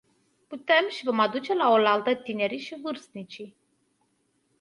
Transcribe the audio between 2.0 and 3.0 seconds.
tinerii și